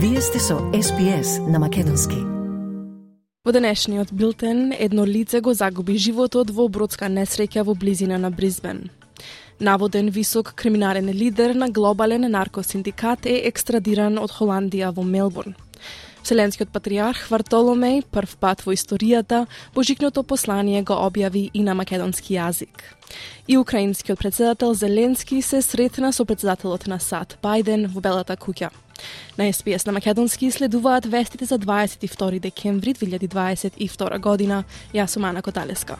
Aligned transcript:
Вие 0.00 0.20
сте 0.20 0.38
со 0.38 0.58
СПС 0.82 1.38
на 1.48 1.58
Македонски. 1.58 2.14
Во 3.44 3.52
денешниот 3.52 4.12
билтен, 4.12 4.70
едно 4.70 5.04
лице 5.04 5.40
го 5.40 5.54
загуби 5.54 5.98
животот 5.98 6.50
во 6.54 6.68
бродска 6.68 7.08
несреќа 7.10 7.64
во 7.66 7.74
близина 7.74 8.18
на 8.18 8.30
Бризбен. 8.30 8.90
Наводен 9.58 10.08
висок 10.08 10.54
криминален 10.54 11.10
лидер 11.10 11.54
на 11.54 11.68
глобален 11.68 12.30
наркосиндикат 12.30 13.26
е 13.26 13.40
екстрадиран 13.50 14.22
од 14.22 14.30
Холандија 14.30 14.94
во 14.94 15.02
Мелбурн. 15.02 15.56
Вселенскиот 16.28 16.68
патриарх 16.68 17.30
Вартоломеј 17.32 18.02
прв 18.12 18.34
пат 18.36 18.60
во 18.60 18.74
историјата 18.76 19.46
божикното 19.72 20.20
послание 20.20 20.82
го 20.84 20.92
објави 20.92 21.46
и 21.56 21.62
на 21.64 21.72
македонски 21.72 22.34
јазик. 22.36 22.84
И 23.48 23.56
украинскиот 23.56 24.18
председател 24.18 24.74
Зеленски 24.74 25.40
се 25.40 25.62
сретна 25.62 26.12
со 26.12 26.26
председателот 26.28 26.84
на 26.86 27.00
САД 27.00 27.38
Бајден 27.40 27.88
во 27.88 28.04
Белата 28.04 28.36
куќа. 28.36 28.68
На 29.38 29.48
СПС 29.48 29.86
на 29.86 29.92
Македонски 29.92 30.50
следуваат 30.50 31.06
вестите 31.06 31.48
за 31.48 31.58
22 31.58 32.40
декември 32.40 32.92
2022 32.92 34.20
година. 34.20 34.64
Јас 34.92 35.16
сум 35.16 35.24
Ана 35.24 35.40
Коталеска. 35.40 35.96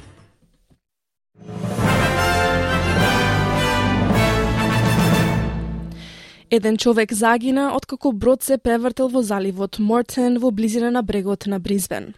Еден 6.51 6.77
човек 6.77 7.13
загина 7.13 7.73
откако 7.77 8.13
брод 8.13 8.43
се 8.43 8.57
превртел 8.59 9.09
во 9.09 9.23
заливот 9.23 9.79
Мортен 9.79 10.39
во 10.39 10.51
близина 10.51 10.91
на 10.91 11.03
брегот 11.03 11.47
на 11.47 11.59
Бризбен. 11.61 12.15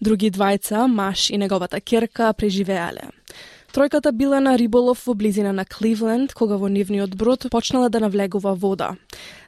Други 0.00 0.30
двајца, 0.30 0.86
Маш 0.86 1.30
и 1.30 1.36
неговата 1.36 1.80
керка, 1.80 2.32
преживеале. 2.32 3.10
Тројката 3.72 4.12
била 4.12 4.40
на 4.40 4.56
риболов 4.56 5.04
во 5.06 5.14
близина 5.14 5.52
на 5.52 5.64
Кливленд, 5.64 6.32
кога 6.32 6.56
во 6.56 6.68
нивниот 6.68 7.14
брод 7.14 7.46
почнала 7.50 7.90
да 7.90 8.00
навлегува 8.00 8.54
вода. 8.54 8.96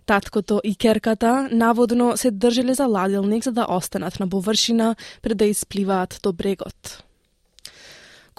Таткото 0.06 0.60
и 0.64 0.74
керката 0.74 1.48
наводно 1.50 2.16
се 2.16 2.30
држеле 2.30 2.74
за 2.74 2.86
ладилник 2.86 3.44
за 3.44 3.52
да 3.52 3.66
останат 3.70 4.20
на 4.20 4.28
површина 4.28 4.96
пред 5.22 5.38
да 5.38 5.44
испливаат 5.44 6.20
до 6.22 6.32
брегот. 6.32 7.04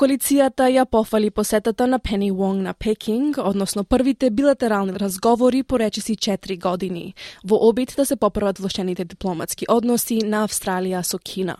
Коалицијата 0.01 0.65
ја 0.65 0.87
пофали 0.89 1.29
посетата 1.29 1.85
на 1.87 1.99
Пени 1.99 2.31
Вонг 2.31 2.63
на 2.65 2.73
Пекинг, 2.73 3.37
односно 3.37 3.83
првите 3.83 4.31
билатерални 4.31 4.93
разговори 4.93 5.63
по 5.63 5.79
речиси 5.79 6.15
4 6.15 6.57
години, 6.59 7.13
во 7.43 7.59
обид 7.69 7.93
да 7.97 8.05
се 8.05 8.15
поправат 8.15 8.57
влошените 8.57 9.05
дипломатски 9.05 9.65
односи 9.69 10.17
на 10.25 10.47
Австралија 10.47 11.03
со 11.03 11.19
Кина. 11.19 11.55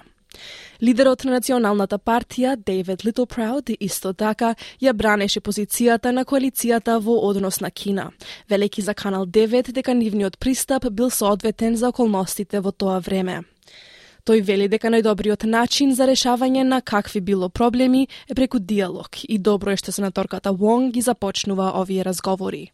Лидерот 0.82 1.24
на 1.24 1.38
Националната 1.38 2.00
партија, 2.00 2.56
Дейвид 2.56 3.06
Литлпрауд, 3.06 3.70
исто 3.80 4.14
така 4.14 4.56
ја 4.82 4.94
бранеше 4.94 5.40
позицијата 5.40 6.10
на 6.10 6.26
коалицијата 6.26 6.98
во 6.98 7.22
однос 7.30 7.62
на 7.62 7.70
Кина, 7.70 8.10
велики 8.50 8.82
за 8.82 8.94
Канал 8.94 9.26
9 9.26 9.72
дека 9.72 9.94
нивниот 9.94 10.40
пристап 10.40 10.90
бил 10.92 11.10
соодветен 11.10 11.76
за 11.76 11.90
околностите 11.90 12.60
во 12.60 12.72
тоа 12.72 13.00
време. 13.00 13.44
Тој 14.27 14.43
вели 14.43 14.69
дека 14.69 14.91
најдобриот 14.91 15.45
начин 15.47 15.95
за 15.95 16.07
решавање 16.11 16.65
на 16.67 16.81
какви 16.81 17.21
било 17.21 17.49
проблеми 17.49 18.09
е 18.29 18.35
преку 18.35 18.59
диалог 18.59 19.23
и 19.23 19.39
добро 19.39 19.71
е 19.71 19.77
што 19.77 19.93
сенаторката 19.93 20.53
Вонг 20.53 20.95
ги 20.95 21.01
започнува 21.01 21.73
овие 21.79 22.05
разговори. 22.05 22.73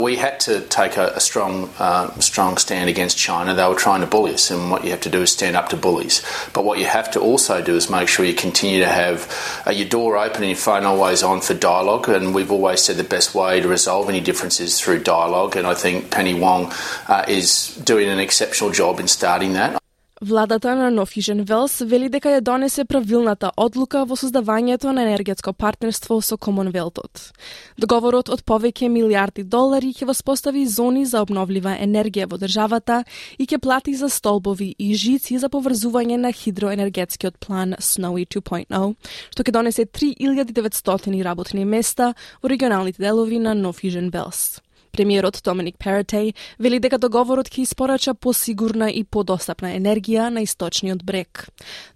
We 0.00 0.14
had 0.14 0.38
to 0.40 0.60
take 0.60 0.96
a, 0.96 1.08
a 1.16 1.20
strong, 1.20 1.70
uh, 1.76 2.16
strong 2.20 2.56
stand 2.56 2.88
against 2.88 3.18
China. 3.18 3.52
They 3.52 3.66
were 3.66 3.74
trying 3.74 4.00
to 4.00 4.06
bully 4.06 4.32
us, 4.32 4.48
and 4.48 4.70
what 4.70 4.84
you 4.84 4.90
have 4.90 5.00
to 5.00 5.10
do 5.10 5.22
is 5.22 5.32
stand 5.32 5.56
up 5.56 5.70
to 5.70 5.76
bullies. 5.76 6.22
But 6.52 6.64
what 6.64 6.78
you 6.78 6.86
have 6.86 7.10
to 7.12 7.20
also 7.20 7.60
do 7.60 7.74
is 7.74 7.90
make 7.90 8.06
sure 8.06 8.24
you 8.24 8.32
continue 8.32 8.78
to 8.78 8.86
have 8.86 9.26
uh, 9.66 9.72
your 9.72 9.88
door 9.88 10.16
open 10.16 10.42
and 10.44 10.50
your 10.50 10.56
phone 10.56 10.84
always 10.84 11.24
on 11.24 11.40
for 11.40 11.54
dialogue. 11.54 12.08
And 12.08 12.32
we've 12.32 12.52
always 12.52 12.80
said 12.80 12.96
the 12.96 13.02
best 13.02 13.34
way 13.34 13.60
to 13.60 13.66
resolve 13.66 14.08
any 14.08 14.20
differences 14.20 14.80
through 14.80 15.02
dialogue. 15.02 15.56
And 15.56 15.66
I 15.66 15.74
think 15.74 16.12
Penny 16.12 16.34
Wong 16.34 16.72
uh, 17.08 17.24
is 17.26 17.74
doing 17.84 18.08
an 18.08 18.20
exceptional 18.20 18.70
job 18.70 19.00
in 19.00 19.08
starting 19.08 19.54
that. 19.54 19.81
Владата 20.25 20.75
на 20.75 20.91
Нофижен 20.91 21.43
Велс 21.43 21.81
вели 21.83 22.07
дека 22.07 22.31
ја 22.31 22.39
донесе 22.39 22.85
правилната 22.87 23.49
одлука 23.59 24.05
во 24.07 24.15
создавањето 24.15 24.93
на 24.95 25.03
енергетско 25.03 25.51
партнерство 25.51 26.21
со 26.23 26.37
Комонвелтот. 26.37 27.33
Договорот 27.75 28.31
од 28.31 28.45
повеќе 28.47 28.87
милиарди 28.87 29.43
долари 29.43 29.91
ќе 29.91 30.07
воспостави 30.07 30.63
зони 30.63 31.03
за 31.03 31.25
обновлива 31.27 31.75
енергија 31.75 32.29
во 32.31 32.39
државата 32.39 33.03
и 33.35 33.43
ќе 33.43 33.59
плати 33.59 33.97
за 33.99 34.07
столбови 34.07 34.71
и 34.79 34.95
жици 34.95 35.43
за 35.43 35.51
поврзување 35.51 36.15
на 36.15 36.31
хидроенергетскиот 36.31 37.35
план 37.43 37.75
Snowy 37.75 38.23
2.0, 38.23 38.95
што 39.27 39.43
ќе 39.43 39.51
донесе 39.51 39.83
3900 39.83 41.19
работни 41.19 41.65
места 41.65 42.13
во 42.39 42.47
регионалните 42.47 43.03
делови 43.03 43.43
на 43.43 43.53
Нофижен 43.53 44.07
Велс. 44.07 44.62
Премиерот 44.93 45.41
Доминик 45.41 45.79
Перетеј 45.81 46.35
вели 46.61 46.77
дека 46.77 46.99
договорот 47.01 47.47
ќе 47.49 47.63
испорача 47.65 48.13
посигурна 48.13 48.91
и 48.93 49.01
подостапна 49.03 49.71
енергија 49.73 50.27
на 50.29 50.43
источниот 50.45 51.01
брег. 51.01 51.47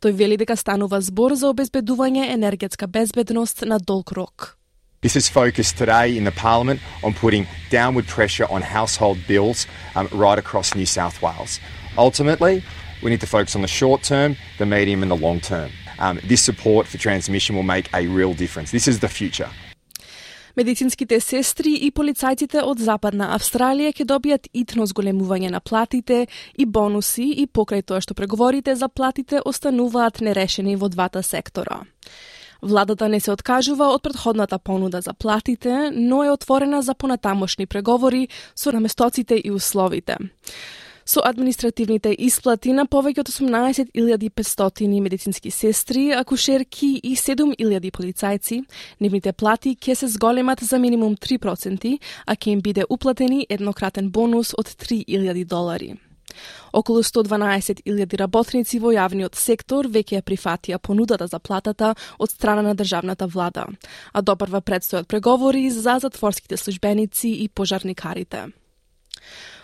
Тој 0.01 0.15
вели 0.17 0.37
дека 0.41 0.55
станува 0.57 0.97
збор 1.05 1.35
за 1.37 1.51
обезбедување 1.53 2.31
енергетска 2.33 2.87
безбедност 2.87 3.61
на 3.69 3.77
долг 3.77 4.11
рок. 4.17 4.57
This 5.03 5.15
is 5.15 5.29
focused 5.29 5.77
today 5.77 6.17
in 6.17 6.23
the 6.23 6.33
Parliament 6.33 6.81
on 7.03 7.13
putting 7.13 7.45
downward 7.69 8.07
pressure 8.07 8.47
on 8.49 8.63
household 8.63 9.19
bills 9.27 9.67
um, 9.95 10.09
right 10.11 10.39
across 10.39 10.73
New 10.73 10.87
South 10.87 11.21
Wales. 11.21 11.59
Ultimately, 11.99 12.63
we 13.03 13.11
need 13.11 13.21
to 13.21 13.27
focus 13.27 13.55
on 13.55 13.61
the 13.61 13.67
short 13.67 14.01
term, 14.01 14.35
the 14.57 14.65
medium, 14.65 15.03
and 15.03 15.11
the 15.11 15.21
long 15.27 15.39
term. 15.39 15.69
Um, 15.99 16.19
this 16.23 16.41
support 16.41 16.87
for 16.87 16.97
transmission 16.97 17.55
will 17.55 17.69
make 17.75 17.93
a 17.93 18.07
real 18.07 18.33
difference. 18.33 18.71
This 18.71 18.87
is 18.87 19.01
the 19.01 19.07
future. 19.07 19.51
Медицинските 20.57 21.19
сестри 21.21 21.75
и 21.85 21.91
полицајците 21.93 22.63
од 22.65 22.79
Западна 22.81 23.27
Австралија 23.35 23.91
ќе 23.93 24.05
добијат 24.09 24.47
итно 24.57 24.87
зголемување 24.89 25.51
на 25.53 25.59
платите 25.61 26.23
и 26.57 26.65
бонуси 26.65 27.27
и 27.43 27.45
покрај 27.45 27.83
тоа 27.85 28.01
што 28.01 28.17
преговорите 28.17 28.73
за 28.75 28.89
платите 28.89 29.37
остануваат 29.45 30.17
нерешени 30.25 30.73
во 30.75 30.89
двата 30.89 31.21
сектора. 31.21 31.83
Владата 32.61 33.05
не 33.05 33.19
се 33.19 33.35
откажува 33.35 33.91
од 33.93 34.01
предходната 34.01 34.57
понуда 34.57 35.01
за 35.01 35.13
платите, 35.13 35.91
но 35.93 36.23
е 36.23 36.33
отворена 36.33 36.81
за 36.81 36.95
понатамошни 36.95 37.67
преговори 37.67 38.27
со 38.55 38.73
наместоците 38.73 39.37
и 39.37 39.51
условите 39.51 40.17
со 41.07 41.21
административните 41.23 42.11
исплати 42.19 42.73
на 42.75 42.83
повеќе 42.85 43.23
од 43.23 43.29
18.500 43.31 45.01
медицински 45.01 45.51
сестри, 45.51 46.11
акушерки 46.11 46.89
и 47.03 47.15
7.000 47.15 47.91
полицајци, 47.95 48.59
нивните 48.99 49.31
плати 49.33 49.75
ќе 49.75 49.95
се 49.95 50.07
зголемат 50.07 50.59
за 50.59 50.79
минимум 50.79 51.15
3%, 51.15 51.93
а 52.25 52.35
ќе 52.35 52.51
им 52.51 52.61
биде 52.61 52.83
уплатени 52.89 53.45
еднократен 53.49 54.11
бонус 54.11 54.53
од 54.57 54.67
3.000 54.67 55.45
долари. 55.45 55.95
Околу 56.73 57.01
112.000 57.01 58.17
работници 58.19 58.79
во 58.83 58.91
јавниот 58.91 59.39
сектор 59.39 59.87
веќе 59.87 60.19
ја 60.19 60.27
прифатија 60.27 60.77
понудата 60.77 61.27
за 61.27 61.39
платата 61.39 61.95
од 62.19 62.29
страна 62.29 62.61
на 62.61 62.75
државната 62.75 63.27
влада, 63.27 63.65
а 64.13 64.21
допрва 64.21 64.61
предстојат 64.61 65.07
преговори 65.07 65.69
за 65.71 65.99
затворските 66.03 66.57
службеници 66.57 67.29
и 67.29 67.47
пожарникарите. 67.47 68.49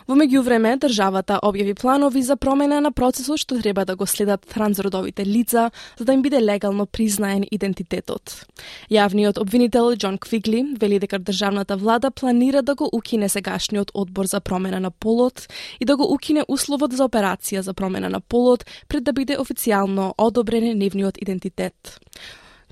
Во 0.07 0.17
меѓувреме, 0.19 0.75
државата 0.83 1.37
објави 1.47 1.73
планови 1.79 2.21
за 2.27 2.35
промена 2.35 2.81
на 2.83 2.91
процесот 2.91 3.39
што 3.39 3.55
треба 3.61 3.85
да 3.87 3.95
го 3.95 4.05
следат 4.05 4.43
трансродовите 4.51 5.25
лица 5.25 5.69
за 5.97 6.05
да 6.05 6.13
им 6.13 6.21
биде 6.21 6.41
легално 6.43 6.85
признаен 6.85 7.45
идентитетот. 7.51 8.45
Јавниот 8.91 9.39
обвинител 9.39 9.95
Џон 9.95 10.19
Квигли 10.19 10.75
вели 10.79 10.99
дека 10.99 11.19
државната 11.19 11.77
влада 11.77 12.11
планира 12.11 12.61
да 12.61 12.75
го 12.75 12.89
укине 12.91 13.29
сегашниот 13.29 13.91
одбор 13.93 14.25
за 14.25 14.41
промена 14.41 14.79
на 14.79 14.91
полот 14.91 15.47
и 15.79 15.85
да 15.85 15.95
го 15.95 16.13
укине 16.13 16.43
условот 16.47 16.91
за 16.93 17.07
операција 17.07 17.59
за 17.59 17.73
промена 17.73 18.09
на 18.09 18.19
полот 18.19 18.65
пред 18.87 19.03
да 19.03 19.13
биде 19.13 19.39
официјално 19.39 20.13
одобрен 20.17 20.77
нивниот 20.77 21.17
идентитет. 21.17 21.99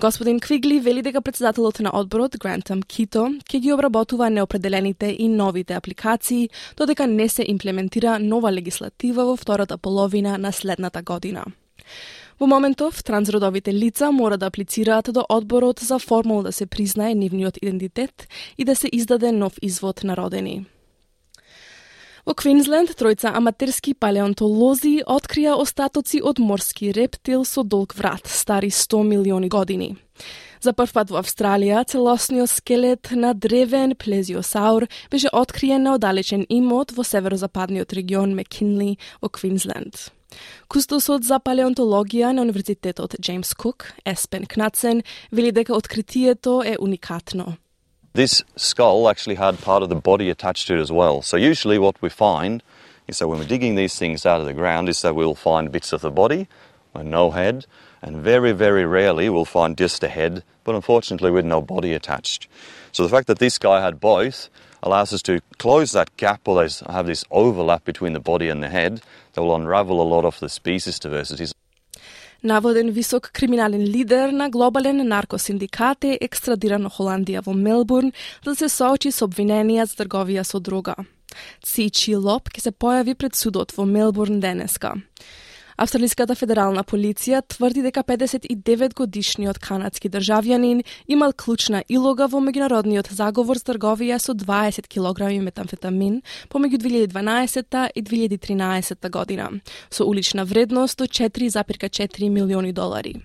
Господин 0.02 0.40
Квигли 0.40 0.80
вели 0.80 1.02
дека 1.02 1.22
председателот 1.22 1.80
на 1.80 1.92
одборот, 1.94 2.38
Грантам 2.40 2.80
Кито, 2.82 3.28
ќе 3.46 3.60
ги 3.62 3.74
обработува 3.74 4.32
неопределените 4.34 5.12
и 5.14 5.28
новите 5.30 5.76
апликации, 5.78 6.50
додека 6.78 7.06
не 7.08 7.28
се 7.30 7.46
имплементира 7.48 8.18
нова 8.20 8.50
легислатива 8.52 9.26
во 9.30 9.36
втората 9.38 9.78
половина 9.78 10.38
на 10.38 10.52
следната 10.52 11.04
година. 11.04 11.46
Во 12.40 12.48
моментов, 12.48 13.04
трансродовите 13.04 13.74
лица 13.74 14.12
мора 14.12 14.38
да 14.38 14.46
аплицираат 14.46 15.14
до 15.14 15.26
одборот 15.30 15.80
за 15.80 16.00
формално 16.00 16.44
да 16.44 16.52
се 16.52 16.66
признае 16.66 17.16
нивниот 17.16 17.58
идентитет 17.62 18.28
и 18.58 18.66
да 18.66 18.76
се 18.76 18.90
издаде 18.92 19.32
нов 19.32 19.54
извод 19.62 20.04
на 20.04 20.18
родени. 20.18 20.66
Во 22.26 22.36
Квинсленд, 22.38 22.94
тројца 22.94 23.32
аматерски 23.34 23.96
палеонтолози 23.98 25.02
открија 25.10 25.56
остатоци 25.58 26.22
од 26.22 26.38
морски 26.38 26.92
рептил 26.94 27.46
со 27.50 27.64
долг 27.64 27.96
врат, 27.98 28.28
стари 28.30 28.70
100 28.70 29.04
милиони 29.04 29.50
години. 29.50 29.96
За 30.62 30.76
прв 30.78 30.94
пат 30.94 31.10
во 31.10 31.18
Австралија, 31.24 31.82
целосниот 31.90 32.52
скелет 32.52 33.10
на 33.18 33.34
древен 33.34 33.96
плезиосаур 33.98 34.86
беше 35.10 35.32
откриен 35.34 35.82
на 35.84 35.96
оддалечен 35.98 36.46
имот 36.50 36.94
во 36.94 37.04
северозападниот 37.04 37.94
регион 37.98 38.36
Мекинли 38.38 39.00
во 39.22 39.30
Квинсленд. 39.30 40.12
Кустосот 40.70 41.26
за 41.26 41.42
палеонтологија 41.42 42.32
на 42.38 42.46
Универзитетот 42.46 43.18
Джеймс 43.20 43.56
Кук, 43.56 43.90
Еспен 44.06 44.46
Кнацен, 44.46 45.02
вели 45.32 45.52
дека 45.52 45.74
откритието 45.74 46.62
е 46.62 46.78
уникатно. 46.80 47.58
This 48.14 48.44
skull 48.58 49.08
actually 49.08 49.36
had 49.36 49.62
part 49.62 49.84
of 49.84 49.90
the 49.90 49.96
body 49.96 50.30
attached 50.30 50.68
to 50.68 50.76
it 50.76 50.82
as 50.82 50.92
well. 50.92 51.22
So 51.22 51.38
usually 51.38 51.80
what 51.80 52.02
we 52.02 52.10
find 52.10 52.62
is 53.08 53.20
that 53.20 53.28
when 53.30 53.40
we're 53.40 53.46
digging 53.46 53.76
these 53.76 53.98
things 53.98 54.26
out 54.26 54.42
of 54.42 54.46
the 54.46 54.54
ground, 54.54 54.90
is 54.90 55.02
that 55.02 55.16
we'll 55.16 55.34
find 55.34 55.72
bits 55.72 55.94
of 55.94 56.02
the 56.02 56.12
body, 56.12 56.50
with 56.94 57.06
no 57.06 57.32
head, 57.32 57.66
and 58.02 58.18
very, 58.18 58.52
very 58.52 58.84
rarely 58.84 59.30
we'll 59.30 59.46
find 59.46 59.78
just 59.78 60.04
a 60.04 60.10
head, 60.10 60.44
but 60.66 60.76
unfortunately 60.76 61.32
with 61.32 61.46
no 61.46 61.62
body 61.62 61.94
attached. 61.94 62.50
So 62.92 63.04
the 63.04 63.10
fact 63.10 63.28
that 63.28 63.40
this 63.40 63.58
guy 63.58 63.82
had 63.82 64.02
both 64.02 64.50
allows 64.84 65.14
us 65.14 65.22
to 65.22 65.40
close 65.58 65.94
that 65.94 66.16
gap 66.18 66.46
or 66.46 66.68
have 66.90 67.06
this 67.06 67.24
overlap 67.32 67.86
between 67.86 68.12
the 68.12 68.20
body 68.20 68.50
and 68.50 68.62
the 68.62 68.70
head 68.70 69.02
that 69.34 69.42
will 69.42 69.56
unravel 69.56 70.02
a 70.02 70.04
lot 70.04 70.26
of 70.26 70.40
the 70.40 70.50
species 70.50 71.00
diversity. 71.00 71.46
Наводен 72.44 72.90
висок 72.90 73.32
криминален 73.34 73.82
лидер 73.82 74.30
на 74.30 74.50
глобален 74.50 75.08
наркосиндикат 75.08 76.04
е 76.04 76.18
екстрадиран 76.26 76.88
во 76.88 76.90
Холандија 76.90 77.44
во 77.46 77.54
Мелбурн 77.54 78.10
да 78.46 78.56
се 78.56 78.70
соочи 78.70 79.12
со 79.14 79.28
обвиненија 79.30 79.86
за 79.86 80.02
трговија 80.02 80.42
со 80.42 80.60
дрога. 80.60 80.96
Цичи 81.62 82.16
Лоп 82.16 82.50
ќе 82.50 82.66
се 82.66 82.72
појави 82.72 83.14
пред 83.14 83.38
судот 83.38 83.78
во 83.78 83.86
Мелбурн 83.86 84.40
денеска. 84.42 84.96
Австралиската 85.82 86.36
федерална 86.38 86.84
полиција 86.86 87.40
тврди 87.50 87.82
дека 87.82 88.04
59 88.06 88.92
годишниот 89.00 89.58
канадски 89.58 90.12
државјанин 90.14 90.84
имал 91.10 91.34
клучна 91.34 91.80
илога 91.90 92.28
во 92.30 92.38
меѓународниот 92.38 93.10
заговор 93.10 93.58
за 93.58 93.72
трговија 93.72 94.20
со 94.22 94.36
20 94.38 94.86
килограми 94.86 95.40
метамфетамин 95.48 96.20
помеѓу 96.54 96.84
2012 96.86 97.90
и 97.96 98.04
2013 98.04 99.10
година, 99.10 99.50
со 99.90 100.06
улична 100.06 100.46
вредност 100.46 101.02
од 101.02 101.10
4,4 101.10 102.30
милиони 102.30 102.74
долари. 102.74 103.16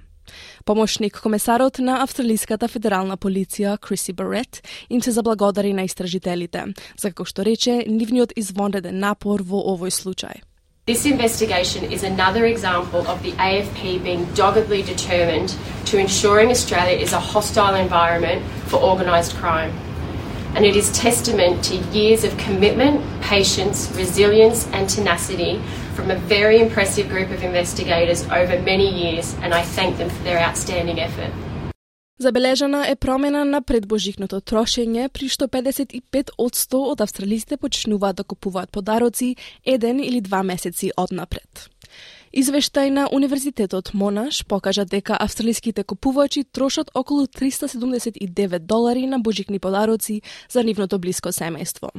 Помошник 0.64 1.20
комесарот 1.20 1.78
на 1.78 2.00
Австралиската 2.08 2.72
федерална 2.72 3.20
полиција 3.20 3.76
Криси 3.76 4.16
Барет 4.16 4.62
им 4.88 5.02
се 5.02 5.12
заблагодари 5.12 5.76
на 5.76 5.84
истражителите, 5.84 6.72
за 6.96 7.12
како 7.12 7.28
што 7.28 7.44
рече 7.44 7.82
нивниот 7.84 8.32
извонреден 8.32 8.96
напор 8.98 9.44
во 9.44 9.60
овој 9.76 9.92
случај. 9.92 10.40
This 10.86 11.04
investigation 11.04 11.90
is 11.90 12.04
another 12.04 12.46
example 12.46 13.04
of 13.08 13.20
the 13.24 13.32
AFP 13.32 14.04
being 14.04 14.24
doggedly 14.34 14.82
determined 14.82 15.52
to 15.86 15.98
ensuring 15.98 16.48
Australia 16.48 16.96
is 16.96 17.12
a 17.12 17.18
hostile 17.18 17.74
environment 17.74 18.48
for 18.66 18.80
organised 18.80 19.34
crime. 19.34 19.72
And 20.54 20.64
it 20.64 20.76
is 20.76 20.92
testament 20.92 21.64
to 21.64 21.76
years 21.90 22.22
of 22.22 22.38
commitment, 22.38 23.02
patience, 23.20 23.90
resilience, 23.96 24.68
and 24.68 24.88
tenacity 24.88 25.60
from 25.96 26.12
a 26.12 26.16
very 26.18 26.60
impressive 26.60 27.08
group 27.08 27.32
of 27.32 27.42
investigators 27.42 28.22
over 28.28 28.62
many 28.62 28.88
years, 28.88 29.34
and 29.42 29.52
I 29.52 29.62
thank 29.62 29.98
them 29.98 30.08
for 30.08 30.22
their 30.22 30.38
outstanding 30.38 31.00
effort. 31.00 31.32
Забележана 32.18 32.88
е 32.88 32.96
промена 32.96 33.44
на 33.44 33.60
предбожикното 33.60 34.38
трошење, 34.40 35.10
при 35.12 35.28
што 35.28 35.50
55 35.52 36.32
од 36.40 36.56
100 36.56 36.80
од 36.92 37.02
австралиците 37.04 37.58
почнуваат 37.60 38.16
да 38.16 38.24
купуваат 38.24 38.72
подароци 38.72 39.34
еден 39.64 40.00
или 40.00 40.20
два 40.24 40.40
месеци 40.42 40.90
однапред. 40.96 41.68
Извештај 42.32 42.88
на 42.88 43.04
Универзитетот 43.12 43.92
Монаш 43.92 44.44
покажа 44.48 44.84
дека 44.84 45.16
австралиските 45.20 45.84
купувачи 45.84 46.44
трошат 46.44 46.90
околу 46.94 47.26
379 47.26 48.58
долари 48.58 49.06
на 49.06 49.18
божикни 49.18 49.58
подароци 49.58 50.22
за 50.48 50.64
нивното 50.64 50.98
блиско 50.98 51.28
семејство. 51.28 51.92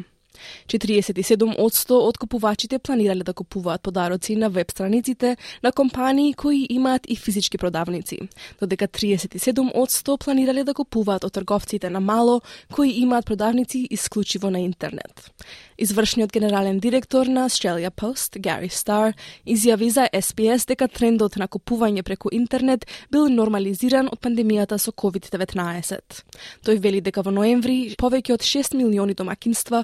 47% 0.67 1.91
од 1.91 2.17
купувачите 2.17 2.79
планирале 2.79 3.23
да 3.23 3.33
купуваат 3.33 3.81
подароци 3.81 4.35
на 4.35 4.49
веб 4.49 4.71
страниците 4.71 5.37
на 5.63 5.71
компании 5.71 6.33
кои 6.33 6.67
имаат 6.69 7.01
и 7.09 7.15
физички 7.15 7.57
продавници, 7.57 8.19
додека 8.59 8.87
37% 8.87 10.17
планирале 10.17 10.63
да 10.63 10.73
купуваат 10.73 11.23
од 11.23 11.33
трговците 11.33 11.89
на 11.89 11.99
мало 11.99 12.41
кои 12.71 12.89
имаат 13.01 13.25
продавници 13.25 13.87
исклучиво 13.91 14.51
на 14.51 14.59
интернет. 14.59 15.31
Извршниот 15.77 16.31
генерален 16.31 16.79
директор 16.79 17.25
на 17.25 17.49
Australia 17.49 17.91
Post, 17.91 18.39
Gary 18.39 18.69
Starr, 18.69 19.13
изјави 19.45 19.89
за 19.89 20.07
SPS 20.13 20.67
дека 20.67 20.87
трендот 20.87 21.37
на 21.37 21.47
купување 21.47 22.01
преку 22.01 22.29
интернет 22.31 22.87
бил 23.11 23.29
нормализиран 23.29 24.09
од 24.11 24.19
пандемијата 24.19 24.79
со 24.81 24.91
COVID-19. 24.91 26.23
Тој 26.65 26.79
вели 26.81 27.01
дека 27.01 27.21
во 27.21 27.31
ноември 27.31 27.93
повеќе 27.99 28.33
од 28.33 28.41
6 28.41 28.73
милиони 28.79 29.13
домакинства 29.13 29.83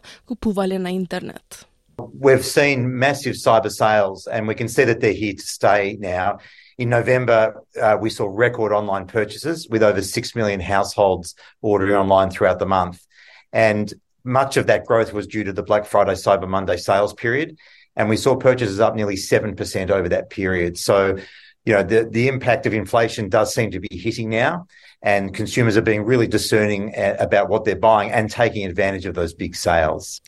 We've 1.98 2.46
seen 2.46 3.00
massive 3.00 3.36
cyber 3.36 3.72
sales, 3.72 4.28
and 4.28 4.46
we 4.46 4.56
can 4.56 4.68
see 4.68 4.84
that 4.84 5.00
they're 5.00 5.14
here 5.14 5.34
to 5.34 5.42
stay 5.42 5.96
now. 6.00 6.40
In 6.78 6.90
November, 6.90 7.64
uh, 7.82 7.98
we 8.02 8.10
saw 8.10 8.28
record 8.30 8.74
online 8.74 9.08
purchases 9.08 9.70
with 9.70 9.84
over 9.84 10.02
6 10.02 10.36
million 10.36 10.60
households 10.60 11.36
ordering 11.62 11.96
online 11.96 12.30
throughout 12.30 12.60
the 12.60 12.66
month. 12.66 13.06
And 13.54 13.94
much 14.26 14.58
of 14.58 14.68
that 14.68 14.86
growth 14.86 15.14
was 15.14 15.28
due 15.28 15.46
to 15.46 15.54
the 15.54 15.64
Black 15.64 15.86
Friday, 15.86 16.14
Cyber 16.14 16.48
Monday 16.48 16.76
sales 16.76 17.14
period. 17.14 17.58
And 17.96 18.10
we 18.10 18.18
saw 18.18 18.36
purchases 18.36 18.82
up 18.82 18.96
nearly 18.96 19.16
7% 19.16 19.92
over 19.92 20.10
that 20.10 20.30
period. 20.30 20.78
So 20.78 21.20
you 21.66 21.74
know, 21.74 21.84
the, 21.84 22.08
the 22.10 22.28
impact 22.28 22.66
of 22.66 22.74
inflation 22.74 23.30
does 23.30 23.54
seem 23.54 23.72
to 23.72 23.80
be 23.80 23.98
hitting 23.98 24.30
now. 24.30 24.68
And 25.02 25.34
consumers 25.34 25.76
are 25.76 25.82
being 25.82 26.06
really 26.06 26.28
discerning 26.28 26.96
eh, 26.96 27.16
about 27.20 27.50
what 27.50 27.66
they're 27.66 27.76
buying 27.76 28.12
and 28.12 28.30
taking 28.30 28.66
advantage 28.66 29.06
of 29.06 29.16
those 29.16 29.34
big 29.34 29.56
sales. 29.56 30.22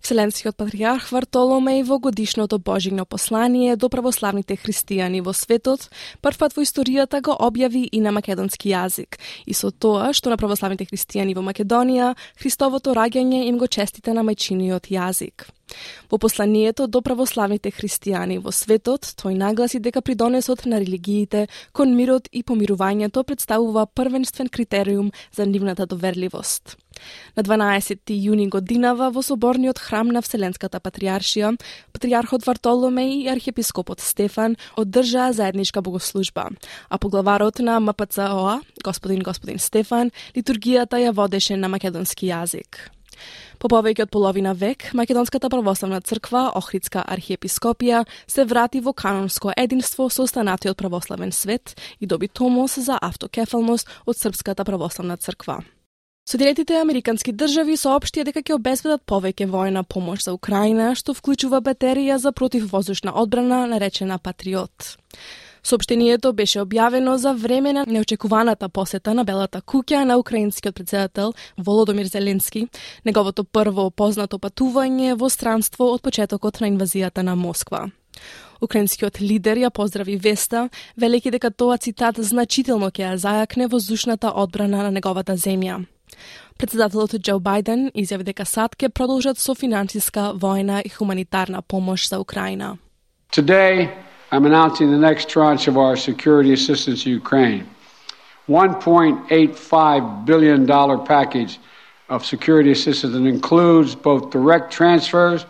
Вселенскиот 0.00 0.56
патриарх 0.56 1.12
Вартоломеј 1.12 1.84
во 1.84 1.98
годишното 2.00 2.58
Божино 2.58 3.04
послание 3.04 3.76
до 3.76 3.90
православните 3.92 4.56
христијани 4.56 5.20
во 5.20 5.34
светот, 5.36 5.90
првпат 6.24 6.56
во 6.56 6.64
историјата 6.64 7.20
го 7.20 7.36
објави 7.36 7.84
и 7.92 8.00
на 8.00 8.08
македонски 8.08 8.72
јазик. 8.72 9.20
И 9.44 9.52
со 9.52 9.70
тоа 9.70 10.14
што 10.16 10.30
на 10.32 10.40
православните 10.40 10.88
христијани 10.88 11.36
во 11.36 11.44
Македонија, 11.44 12.16
Христовото 12.40 12.96
раѓање 12.96 13.44
им 13.52 13.58
го 13.58 13.68
честите 13.68 14.16
на 14.16 14.24
мајчиниот 14.24 14.88
јазик. 14.88 15.52
Во 16.10 16.18
посланието 16.18 16.86
до 16.86 17.00
православните 17.02 17.70
христијани 17.70 18.40
во 18.42 18.52
светот, 18.52 19.06
тој 19.20 19.36
нагласи 19.38 19.80
дека 19.80 20.02
придонесот 20.02 20.66
на 20.66 20.80
религиите 20.80 21.46
кон 21.72 21.94
мирот 21.96 22.28
и 22.32 22.42
помирувањето 22.42 23.24
представува 23.24 23.86
првенствен 23.86 24.48
критериум 24.48 25.12
за 25.32 25.46
нивната 25.46 25.86
доверливост. 25.86 26.76
На 27.36 27.42
12 27.42 28.12
јуни 28.12 28.48
годинава 28.52 29.10
во 29.14 29.22
соборниот 29.22 29.78
храм 29.78 30.10
на 30.12 30.22
Вселенската 30.22 30.80
патриаршија, 30.80 31.54
патриархот 31.94 32.44
Вартоломеј 32.48 33.24
и 33.24 33.28
архиепископот 33.32 34.00
Стефан 34.04 34.56
одржаа 34.76 35.32
заедничка 35.32 35.82
богослужба, 35.82 36.50
а 36.88 36.98
поглаварот 36.98 37.58
на 37.60 37.80
МПЦОА, 37.80 38.60
господин 38.84 39.22
господин 39.22 39.58
Стефан, 39.58 40.10
литургијата 40.36 41.00
ја 41.00 41.14
водеше 41.14 41.56
на 41.56 41.68
македонски 41.68 42.26
јазик. 42.26 42.90
По 43.58 43.68
повеќе 43.68 44.06
од 44.06 44.10
половина 44.10 44.52
век, 44.54 44.90
Македонската 44.94 45.50
православна 45.50 46.00
црква, 46.00 46.50
Охридска 46.54 47.04
архиепископија, 47.06 48.04
се 48.26 48.44
врати 48.44 48.80
во 48.80 48.92
канонско 48.92 49.52
единство 49.56 50.08
со 50.08 50.22
останатиот 50.22 50.76
православен 50.76 51.32
свет 51.32 51.76
и 52.00 52.06
доби 52.06 52.28
томос 52.28 52.78
за 52.78 52.98
автокефалност 53.00 53.88
од 54.06 54.16
Српската 54.16 54.64
православна 54.64 55.16
црква. 55.16 55.60
Соединетите 56.30 56.76
американски 56.78 57.32
држави 57.34 57.74
соопштија 57.74 58.22
дека 58.28 58.42
ќе 58.44 58.54
обезбедат 58.54 59.02
повеќе 59.02 59.48
војна 59.50 59.82
помош 59.82 60.28
за 60.28 60.34
Украина, 60.36 60.92
што 60.94 61.10
вклучува 61.16 61.58
батерија 61.58 62.20
за 62.22 62.30
противвоздушна 62.30 63.16
одбрана 63.18 63.64
наречена 63.66 64.18
Патриот. 64.18 64.94
Сообштението 65.62 66.32
беше 66.32 66.60
објавено 66.60 67.14
за 67.16 67.32
време 67.32 67.72
на 67.72 67.84
неочекуваната 67.86 68.68
посета 68.68 69.14
на 69.14 69.24
Белата 69.24 69.60
куќа 69.60 70.04
на 70.04 70.16
украинскиот 70.18 70.74
председател 70.74 71.32
Володомир 71.58 72.06
Зеленски, 72.06 72.66
неговото 73.04 73.44
прво 73.44 73.90
познато 73.90 74.38
патување 74.38 75.14
во 75.14 75.28
странство 75.28 75.92
од 75.92 76.02
почетокот 76.02 76.60
на 76.60 76.70
инвазијата 76.70 77.22
на 77.22 77.36
Москва. 77.36 77.90
Украинскиот 78.60 79.20
лидер 79.20 79.56
ја 79.56 79.70
поздрави 79.70 80.16
Веста, 80.16 80.68
велики 80.96 81.30
дека 81.30 81.50
тоа 81.50 81.78
цитат 81.78 82.16
значително 82.18 82.90
ќе 82.90 83.12
ја 83.12 83.14
зајакне 83.16 83.70
воздушната 83.70 84.32
одбрана 84.34 84.82
на 84.82 84.90
неговата 84.90 85.36
земја. 85.36 85.84
Председателот 86.58 87.14
Џо 87.24 87.38
Бајден 87.40 87.88
изјави 87.96 88.26
дека 88.32 88.44
САД 88.44 88.76
ќе 88.76 88.88
продолжат 88.88 89.38
со 89.38 89.54
финансиска, 89.54 90.32
војна 90.36 90.82
и 90.84 90.88
хуманитарна 90.88 91.62
помош 91.62 92.08
за 92.08 92.20
Украина. 92.20 92.76
Today, 93.32 93.88
I'm 94.32 94.46
announcing 94.46 94.92
the 94.92 94.98
next 94.98 95.28
tranche 95.28 95.66
of 95.66 95.76
our 95.76 95.96
security 95.96 96.52
assistance 96.52 97.02
to 97.02 97.10
Ukraine. 97.10 97.68
$1.85 98.48 100.24
billion 100.24 100.66
package 101.04 101.58
of 102.08 102.24
security 102.24 102.70
assistance 102.70 103.12
that 103.12 103.26
includes 103.26 103.96
both 103.96 104.30
direct 104.30 104.72
transfers 104.72 105.46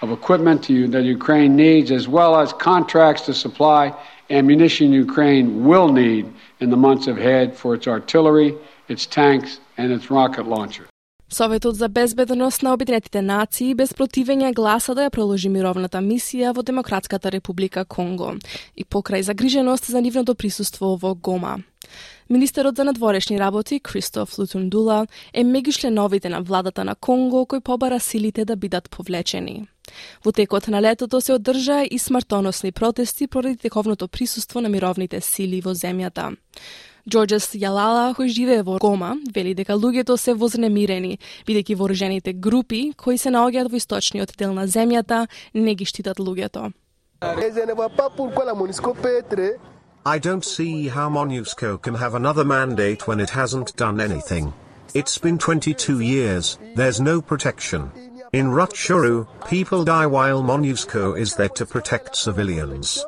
of 0.00 0.10
equipment 0.10 0.64
to 0.64 0.88
that 0.88 1.04
Ukraine 1.04 1.54
needs, 1.54 1.92
as 1.92 2.08
well 2.08 2.36
as 2.36 2.52
contracts 2.52 3.22
to 3.26 3.34
supply 3.34 3.94
ammunition 4.30 4.92
Ukraine 4.92 5.64
will 5.64 5.92
need 5.92 6.32
in 6.58 6.70
the 6.70 6.76
months 6.76 7.06
ahead 7.06 7.56
for 7.56 7.74
its 7.74 7.86
artillery, 7.86 8.56
its 8.88 9.06
tanks, 9.06 9.60
and 9.76 9.92
its 9.92 10.10
rocket 10.10 10.46
launchers. 10.46 10.88
Советот 11.30 11.76
за 11.76 11.88
безбедност 11.88 12.62
на 12.62 12.74
Обединетите 12.74 13.22
нации 13.22 13.74
без 13.74 13.94
противење 13.94 14.52
гласа 14.54 14.94
да 14.94 15.06
ја 15.08 15.10
проложи 15.10 15.48
мировната 15.48 15.98
мисија 15.98 16.52
во 16.54 16.62
Демократската 16.62 17.32
република 17.32 17.84
Конго 17.84 18.34
и 18.76 18.84
покрај 18.84 19.20
загриженост 19.20 19.86
за 19.86 20.00
нивното 20.00 20.34
присуство 20.34 20.96
во 21.00 21.14
Гома. 21.14 21.58
Министерот 22.30 22.76
за 22.76 22.84
надворешни 22.84 23.38
работи 23.38 23.80
Кристоф 23.80 24.38
Лутундула 24.38 25.06
е 25.32 25.44
меѓу 25.44 25.72
членовите 25.72 26.28
на 26.28 26.40
владата 26.40 26.84
на 26.84 26.94
Конго 26.94 27.44
кој 27.46 27.60
побара 27.60 28.00
силите 28.00 28.44
да 28.44 28.56
бидат 28.56 28.90
повлечени. 28.90 29.66
Во 30.24 30.32
текот 30.32 30.68
на 30.68 30.80
летото 30.82 31.20
се 31.20 31.32
одржаа 31.32 31.84
и 31.90 31.98
смртоносни 31.98 32.72
протести 32.72 33.26
поради 33.26 33.56
тековното 33.56 34.08
присуство 34.08 34.60
на 34.60 34.68
мировните 34.68 35.20
сили 35.20 35.60
во 35.60 35.74
земјата. 35.74 36.36
Джорджес 37.04 37.52
Јалала, 37.60 38.14
кој 38.16 38.30
живее 38.32 38.62
во 38.64 38.78
Гома, 38.80 39.18
вели 39.34 39.52
дека 39.54 39.76
луѓето 39.76 40.16
се 40.16 40.32
вознемирени, 40.32 41.18
бидејќи 41.44 41.76
вооружените 41.76 42.32
групи 42.32 42.94
кои 42.96 43.18
се 43.18 43.28
наоѓаат 43.28 43.68
во 43.68 43.76
источниот 43.76 44.32
дел 44.38 44.54
на 44.56 44.64
земјата 44.64 45.26
не 45.54 45.74
ги 45.74 45.84
штитат 45.84 46.16
луѓето. 46.16 46.72
I 50.06 50.18
don't 50.18 50.44
see 50.44 50.88
how 50.88 51.08
MONUSCO 51.08 51.80
can 51.80 51.94
have 51.94 52.14
another 52.14 52.44
mandate 52.44 53.06
when 53.06 53.20
it 53.20 53.30
hasn't 53.30 53.76
done 53.76 54.00
anything. 54.00 54.52
It's 54.94 55.18
been 55.18 55.38
22 55.38 56.00
years, 56.00 56.58
there's 56.74 57.00
no 57.00 57.20
protection. 57.20 57.90
In 58.32 58.46
Rutshuru, 58.48 59.26
people 59.48 59.84
die 59.84 60.06
while 60.06 60.42
MONUSCO 60.42 61.18
is 61.18 61.36
there 61.36 61.48
to 61.50 61.66
protect 61.66 62.16
civilians. 62.16 63.04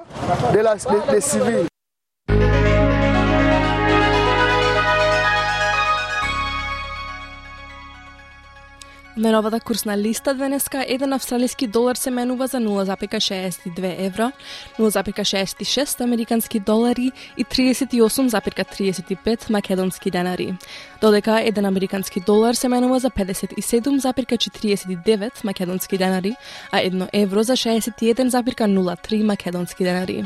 Меновата 9.19 9.61
курсна 9.61 9.99
листа 9.99 10.35
денеска 10.35 10.85
еден 10.89 11.13
австралиски 11.13 11.67
долар 11.67 11.97
се 11.97 12.11
менува 12.11 12.47
за 12.47 12.57
0,62 12.57 14.07
евро, 14.07 14.33
0,66 14.79 16.01
американски 16.01 16.61
долари 16.61 17.13
и 17.37 17.45
38,35 17.45 19.51
македонски 19.51 20.11
денари. 20.11 20.55
Додека 21.01 21.41
еден 21.41 21.65
американски 21.65 22.21
долар 22.21 22.55
се 22.55 22.69
менува 22.69 22.99
за 22.99 23.11
57,49 23.11 25.45
македонски 25.45 25.99
денари, 25.99 26.37
а 26.73 26.81
едно 26.81 27.09
евро 27.13 27.43
за 27.43 27.53
61,03 27.53 29.23
македонски 29.23 29.85
денари. 29.85 30.25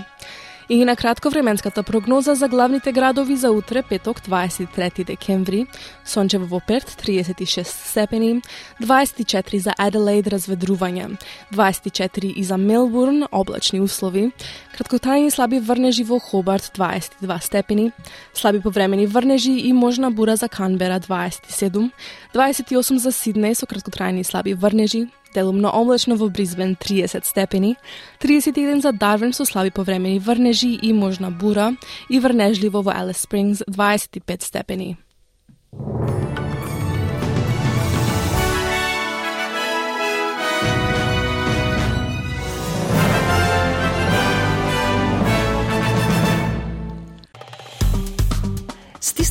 И 0.71 0.85
на 0.85 0.97
кратко 0.97 1.31
временската 1.31 1.83
прогноза 1.83 2.35
за 2.35 2.49
главните 2.49 2.93
градови 2.93 3.37
за 3.37 3.51
утре, 3.51 3.83
петок, 3.83 4.21
23 4.21 5.05
декември. 5.05 5.67
Сончево 6.05 6.47
во 6.47 6.61
Перт, 6.67 6.91
36 6.91 7.65
степени, 7.65 8.43
24 8.83 9.59
за 9.59 9.75
Аделаид, 9.79 10.27
разведрување, 10.31 11.19
24 11.53 12.25
и 12.25 12.45
за 12.45 12.57
Мелбурн, 12.57 13.27
облачни 13.33 13.81
услови, 13.81 14.31
краткотрајни 14.79 15.31
слаби 15.31 15.59
врнежи 15.59 16.05
во 16.05 16.21
Хобарт, 16.21 16.71
22 16.79 17.43
степени, 17.43 17.91
слаби 18.35 18.61
повремени 18.61 19.07
врнежи 19.07 19.59
и 19.67 19.73
можна 19.73 20.11
бура 20.11 20.37
за 20.37 20.49
Канбера, 20.49 21.01
27, 21.01 21.91
28 22.35 22.97
за 22.97 23.11
Сиднеј 23.11 23.59
со 23.59 23.67
краткотрајни 23.67 24.23
слаби 24.23 24.55
врнежи, 24.55 25.09
делумно 25.35 25.71
облачно 25.71 26.17
во 26.17 26.29
Бризбен 26.29 26.77
30 26.77 27.25
степени, 27.25 27.77
31 28.19 28.81
за 28.83 28.93
Дарвин 28.93 29.33
со 29.33 29.45
слаби 29.45 29.71
повремени 29.71 30.19
врнежи 30.19 30.69
и 30.69 30.93
можна 30.93 31.31
бура 31.31 31.77
и 32.09 32.19
врнежливо 32.19 32.83
во 32.83 32.93
Елес 32.93 33.19
Спрингс 33.19 33.63
25 33.67 34.43
степени. 34.43 34.99